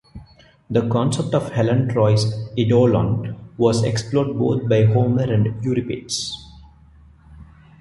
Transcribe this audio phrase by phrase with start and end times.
[0.71, 2.25] The concept of Helen of Troy's
[2.57, 6.43] eidolon was explored both by Homer and Euripides.